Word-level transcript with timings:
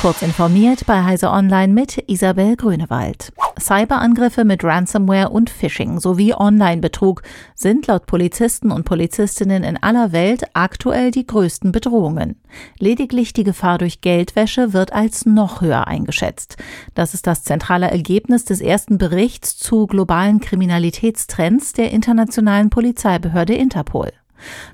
Kurz 0.00 0.20
informiert 0.20 0.84
bei 0.86 1.02
Heise 1.02 1.30
Online 1.30 1.72
mit 1.72 2.04
Isabel 2.06 2.54
Grünewald. 2.56 3.32
Cyberangriffe 3.58 4.44
mit 4.44 4.62
Ransomware 4.62 5.30
und 5.30 5.48
Phishing 5.48 5.98
sowie 5.98 6.34
Online-Betrug 6.34 7.22
sind 7.54 7.86
laut 7.86 8.06
Polizisten 8.06 8.70
und 8.70 8.84
Polizistinnen 8.84 9.64
in 9.64 9.82
aller 9.82 10.12
Welt 10.12 10.44
aktuell 10.52 11.10
die 11.10 11.26
größten 11.26 11.72
Bedrohungen. 11.72 12.36
Lediglich 12.78 13.32
die 13.32 13.44
Gefahr 13.44 13.78
durch 13.78 14.02
Geldwäsche 14.02 14.74
wird 14.74 14.92
als 14.92 15.24
noch 15.24 15.62
höher 15.62 15.86
eingeschätzt. 15.88 16.58
Das 16.94 17.14
ist 17.14 17.26
das 17.26 17.42
zentrale 17.42 17.90
Ergebnis 17.90 18.44
des 18.44 18.60
ersten 18.60 18.98
Berichts 18.98 19.56
zu 19.56 19.86
globalen 19.86 20.40
Kriminalitätstrends 20.40 21.72
der 21.72 21.90
internationalen 21.90 22.68
Polizeibehörde 22.68 23.54
Interpol. 23.54 24.12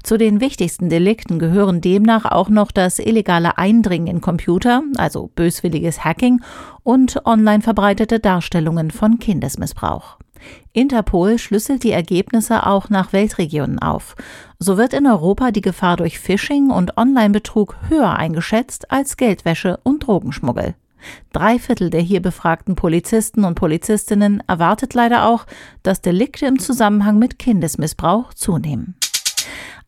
Zu 0.03 0.19
den 0.19 0.41
wichtigsten 0.41 0.89
Delikten 0.89 1.39
gehören 1.39 1.81
demnach 1.81 2.25
auch 2.25 2.49
noch 2.49 2.73
das 2.73 2.99
illegale 2.99 3.59
Eindringen 3.59 4.07
in 4.07 4.21
Computer, 4.21 4.83
also 4.97 5.31
böswilliges 5.35 6.05
Hacking 6.05 6.41
und 6.83 7.25
online 7.27 7.63
verbreitete 7.63 8.21
Darstellungen 8.21 8.91
von 8.91 9.19
Kindesmissbrauch. 9.19 10.19
Interpol 10.73 11.39
schlüsselt 11.39 11.85
die 11.85 11.93
Ergebnisse 11.93 12.67
auch 12.67 12.89
nach 12.89 13.13
Weltregionen 13.13 13.79
auf. 13.79 14.17
So 14.59 14.77
wird 14.77 14.93
in 14.93 15.07
Europa 15.07 15.51
die 15.51 15.61
Gefahr 15.61 15.97
durch 15.97 16.19
Phishing 16.19 16.71
und 16.71 16.97
Online-Betrug 16.97 17.77
höher 17.89 18.17
eingeschätzt 18.17 18.91
als 18.91 19.17
Geldwäsche 19.17 19.79
und 19.83 20.07
Drogenschmuggel. 20.07 20.75
Drei 21.33 21.59
Viertel 21.59 21.91
der 21.91 22.01
hier 22.01 22.23
befragten 22.23 22.77
Polizisten 22.77 23.45
und 23.45 23.57
Polizistinnen 23.57 24.43
erwartet 24.47 24.95
leider 24.95 25.27
auch, 25.27 25.47
dass 25.83 26.01
Delikte 26.01 26.47
im 26.47 26.59
Zusammenhang 26.59 27.19
mit 27.19 27.39
Kindesmissbrauch 27.39 28.35
zunehmen. 28.35 28.95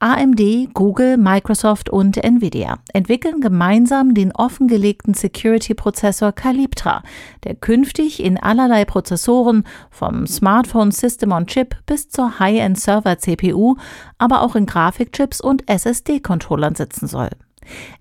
AMD, 0.04 0.68
Google, 0.74 1.16
Microsoft 1.16 1.88
und 1.88 2.22
Nvidia 2.22 2.76
entwickeln 2.92 3.40
gemeinsam 3.40 4.12
den 4.12 4.32
offengelegten 4.32 5.14
Security-Prozessor 5.14 6.32
Calyptra, 6.32 7.02
der 7.44 7.54
künftig 7.54 8.22
in 8.22 8.36
allerlei 8.36 8.84
Prozessoren 8.84 9.64
vom 9.88 10.26
Smartphone 10.26 10.90
System 10.90 11.32
on 11.32 11.46
Chip 11.46 11.76
bis 11.86 12.10
zur 12.10 12.38
High-End 12.38 12.78
Server 12.78 13.16
CPU, 13.16 13.76
aber 14.18 14.42
auch 14.42 14.56
in 14.56 14.66
Grafikchips 14.66 15.40
und 15.40 15.70
SSD-Controllern 15.70 16.74
sitzen 16.74 17.06
soll. 17.06 17.30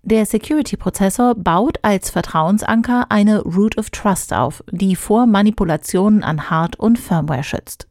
Der 0.01 0.25
Security-Prozessor 0.25 1.35
baut 1.35 1.79
als 1.83 2.09
Vertrauensanker 2.09 3.05
eine 3.11 3.39
Root 3.43 3.77
of 3.77 3.91
Trust 3.91 4.33
auf, 4.33 4.61
die 4.69 4.97
vor 4.97 5.25
Manipulationen 5.25 6.21
an 6.21 6.49
Hard- 6.49 6.77
und 6.77 6.99
Firmware 6.99 7.43
schützt. 7.43 7.87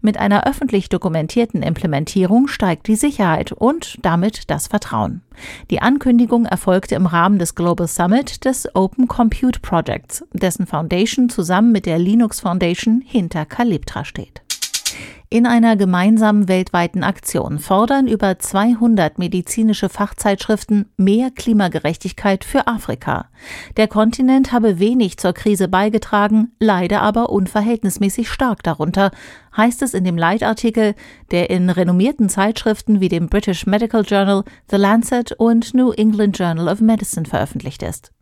Mit 0.00 0.18
einer 0.18 0.46
öffentlich 0.46 0.88
dokumentierten 0.88 1.62
Implementierung 1.62 2.48
steigt 2.48 2.86
die 2.86 2.96
Sicherheit 2.96 3.52
und 3.52 3.98
damit 4.02 4.50
das 4.50 4.66
Vertrauen. 4.66 5.22
Die 5.70 5.82
Ankündigung 5.82 6.46
erfolgte 6.46 6.94
im 6.94 7.06
Rahmen 7.06 7.38
des 7.38 7.54
Global 7.54 7.86
Summit 7.86 8.44
des 8.44 8.74
Open 8.74 9.08
Compute 9.08 9.60
Projects, 9.60 10.24
dessen 10.32 10.66
Foundation 10.66 11.28
zusammen 11.28 11.72
mit 11.72 11.86
der 11.86 11.98
Linux 11.98 12.40
Foundation 12.40 13.02
hinter 13.04 13.44
Calyptra 13.46 14.04
steht. 14.04 14.42
In 15.32 15.46
einer 15.46 15.76
gemeinsamen 15.76 16.48
weltweiten 16.48 17.04
Aktion 17.04 17.60
fordern 17.60 18.08
über 18.08 18.40
200 18.40 19.16
medizinische 19.20 19.88
Fachzeitschriften 19.88 20.86
mehr 20.96 21.30
Klimagerechtigkeit 21.30 22.42
für 22.42 22.66
Afrika. 22.66 23.28
Der 23.76 23.86
Kontinent 23.86 24.50
habe 24.50 24.80
wenig 24.80 25.18
zur 25.18 25.32
Krise 25.32 25.68
beigetragen, 25.68 26.50
leide 26.58 27.00
aber 27.00 27.30
unverhältnismäßig 27.30 28.28
stark 28.28 28.64
darunter, 28.64 29.12
heißt 29.56 29.82
es 29.82 29.94
in 29.94 30.04
dem 30.04 30.16
Leitartikel, 30.16 30.94
der 31.30 31.50
in 31.50 31.70
renommierten 31.70 32.28
Zeitschriften 32.28 33.00
wie 33.00 33.08
dem 33.08 33.28
British 33.28 33.66
Medical 33.66 34.02
Journal, 34.02 34.44
The 34.70 34.76
Lancet 34.76 35.32
und 35.32 35.74
New 35.74 35.92
England 35.92 36.38
Journal 36.38 36.68
of 36.68 36.80
Medicine 36.80 37.26
veröffentlicht 37.26 37.82
ist. 37.82 38.12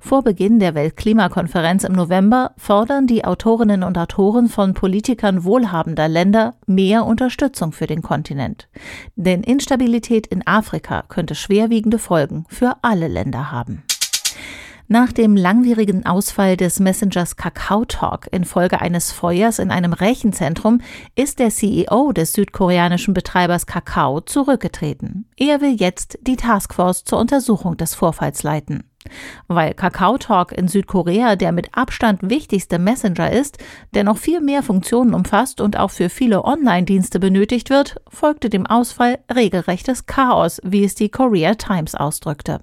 Vor 0.00 0.22
Beginn 0.22 0.60
der 0.60 0.74
Weltklimakonferenz 0.74 1.84
im 1.84 1.92
November 1.92 2.52
fordern 2.56 3.06
die 3.06 3.24
Autorinnen 3.24 3.82
und 3.82 3.98
Autoren 3.98 4.48
von 4.48 4.74
Politikern 4.74 5.44
wohlhabender 5.44 6.08
Länder 6.08 6.54
mehr 6.66 7.04
Unterstützung 7.04 7.72
für 7.72 7.86
den 7.86 8.02
Kontinent. 8.02 8.68
Denn 9.16 9.42
Instabilität 9.42 10.26
in 10.26 10.46
Afrika 10.46 11.04
könnte 11.08 11.34
schwerwiegende 11.34 11.98
Folgen 11.98 12.44
für 12.48 12.76
alle 12.82 13.08
Länder 13.08 13.52
haben. 13.52 13.82
Nach 14.90 15.12
dem 15.12 15.36
langwierigen 15.36 16.06
Ausfall 16.06 16.56
des 16.56 16.80
Messengers 16.80 17.36
Kakao 17.36 17.84
Talk 17.84 18.26
infolge 18.32 18.80
eines 18.80 19.12
Feuers 19.12 19.58
in 19.58 19.70
einem 19.70 19.92
Rechenzentrum 19.92 20.80
ist 21.14 21.40
der 21.40 21.50
CEO 21.50 22.12
des 22.12 22.32
südkoreanischen 22.32 23.12
Betreibers 23.12 23.66
Kakao 23.66 24.22
zurückgetreten. 24.22 25.28
Er 25.36 25.60
will 25.60 25.76
jetzt 25.78 26.18
die 26.22 26.36
Taskforce 26.36 27.04
zur 27.04 27.18
Untersuchung 27.18 27.76
des 27.76 27.94
Vorfalls 27.94 28.42
leiten. 28.42 28.84
Weil 29.46 29.74
Kakao 29.74 30.16
Talk 30.16 30.52
in 30.52 30.68
Südkorea 30.68 31.36
der 31.36 31.52
mit 31.52 31.68
Abstand 31.72 32.20
wichtigste 32.22 32.78
Messenger 32.78 33.30
ist, 33.30 33.58
der 33.92 34.04
noch 34.04 34.16
viel 34.16 34.40
mehr 34.40 34.62
Funktionen 34.62 35.12
umfasst 35.12 35.60
und 35.60 35.78
auch 35.78 35.90
für 35.90 36.08
viele 36.08 36.44
Online-Dienste 36.44 37.20
benötigt 37.20 37.68
wird, 37.68 37.96
folgte 38.08 38.48
dem 38.48 38.64
Ausfall 38.64 39.18
regelrechtes 39.30 40.06
Chaos, 40.06 40.62
wie 40.64 40.84
es 40.84 40.94
die 40.94 41.10
Korea 41.10 41.56
Times 41.56 41.94
ausdrückte. 41.94 42.62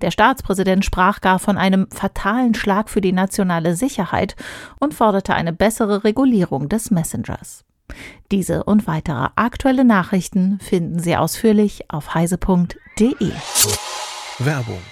Der 0.00 0.10
Staatspräsident 0.10 0.84
sprach 0.84 1.20
gar 1.20 1.38
von 1.38 1.56
einem 1.56 1.88
fatalen 1.90 2.54
Schlag 2.54 2.90
für 2.90 3.00
die 3.00 3.12
nationale 3.12 3.76
Sicherheit 3.76 4.36
und 4.78 4.94
forderte 4.94 5.34
eine 5.34 5.52
bessere 5.52 6.04
Regulierung 6.04 6.68
des 6.68 6.90
Messengers. 6.90 7.64
Diese 8.30 8.64
und 8.64 8.86
weitere 8.86 9.28
aktuelle 9.36 9.84
Nachrichten 9.84 10.58
finden 10.60 10.98
Sie 10.98 11.16
ausführlich 11.16 11.90
auf 11.90 12.14
heise.de. 12.14 13.32
Werbung. 14.38 14.82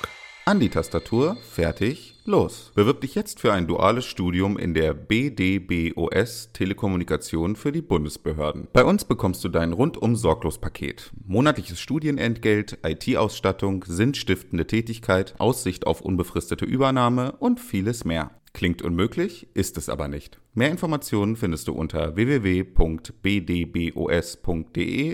An 0.44 0.60
die 0.60 0.68
Tastatur, 0.68 1.36
fertig, 1.36 2.09
los. 2.26 2.72
Bewirb 2.74 3.00
dich 3.00 3.14
jetzt 3.14 3.40
für 3.40 3.52
ein 3.52 3.66
duales 3.66 4.04
Studium 4.04 4.58
in 4.58 4.74
der 4.74 4.94
BDBOS 4.94 6.50
Telekommunikation 6.52 7.56
für 7.56 7.72
die 7.72 7.82
Bundesbehörden. 7.82 8.68
Bei 8.72 8.84
uns 8.84 9.04
bekommst 9.04 9.42
du 9.44 9.48
dein 9.48 9.72
rundum 9.72 10.16
sorglos 10.16 10.58
Paket. 10.58 11.10
Monatliches 11.26 11.80
Studienentgelt, 11.80 12.78
IT-Ausstattung, 12.84 13.84
sinnstiftende 13.86 14.66
Tätigkeit, 14.66 15.34
Aussicht 15.38 15.86
auf 15.86 16.00
unbefristete 16.00 16.64
Übernahme 16.64 17.32
und 17.32 17.60
vieles 17.60 18.04
mehr. 18.04 18.30
Klingt 18.52 18.82
unmöglich, 18.82 19.46
ist 19.54 19.78
es 19.78 19.88
aber 19.88 20.08
nicht. 20.08 20.40
Mehr 20.54 20.70
Informationen 20.70 21.36
findest 21.36 21.68
du 21.68 21.72
unter 21.72 22.16
www.bdbos.de 22.16 22.80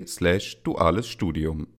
slash 0.06 0.62
duales 0.62 1.06
Studium. 1.06 1.66